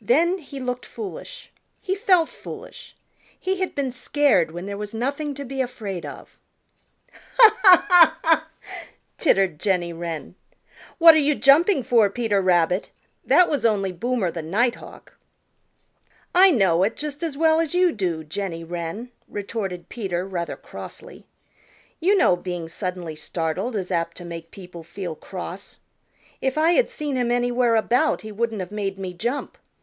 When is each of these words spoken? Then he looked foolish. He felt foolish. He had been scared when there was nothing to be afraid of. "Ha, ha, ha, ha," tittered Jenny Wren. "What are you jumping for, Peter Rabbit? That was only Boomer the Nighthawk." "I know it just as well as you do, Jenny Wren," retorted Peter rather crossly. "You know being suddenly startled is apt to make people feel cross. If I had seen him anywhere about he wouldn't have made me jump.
Then 0.00 0.38
he 0.38 0.60
looked 0.60 0.86
foolish. 0.86 1.52
He 1.82 1.96
felt 1.96 2.28
foolish. 2.28 2.94
He 3.38 3.58
had 3.58 3.74
been 3.74 3.90
scared 3.90 4.52
when 4.52 4.64
there 4.64 4.78
was 4.78 4.94
nothing 4.94 5.34
to 5.34 5.44
be 5.44 5.60
afraid 5.60 6.06
of. 6.06 6.38
"Ha, 7.12 7.56
ha, 7.64 7.82
ha, 7.88 8.18
ha," 8.22 8.46
tittered 9.18 9.58
Jenny 9.58 9.92
Wren. 9.92 10.36
"What 10.98 11.16
are 11.16 11.18
you 11.18 11.34
jumping 11.34 11.82
for, 11.82 12.08
Peter 12.08 12.40
Rabbit? 12.40 12.90
That 13.24 13.50
was 13.50 13.66
only 13.66 13.90
Boomer 13.90 14.30
the 14.30 14.40
Nighthawk." 14.40 15.16
"I 16.32 16.52
know 16.52 16.84
it 16.84 16.96
just 16.96 17.24
as 17.24 17.36
well 17.36 17.58
as 17.58 17.74
you 17.74 17.90
do, 17.90 18.22
Jenny 18.22 18.62
Wren," 18.62 19.10
retorted 19.26 19.88
Peter 19.88 20.24
rather 20.24 20.56
crossly. 20.56 21.26
"You 21.98 22.16
know 22.16 22.36
being 22.36 22.68
suddenly 22.68 23.16
startled 23.16 23.74
is 23.76 23.90
apt 23.90 24.16
to 24.18 24.24
make 24.24 24.52
people 24.52 24.84
feel 24.84 25.16
cross. 25.16 25.80
If 26.40 26.56
I 26.56 26.70
had 26.70 26.88
seen 26.88 27.16
him 27.16 27.32
anywhere 27.32 27.74
about 27.74 28.22
he 28.22 28.30
wouldn't 28.30 28.60
have 28.60 28.72
made 28.72 28.96
me 29.00 29.12
jump. 29.12 29.58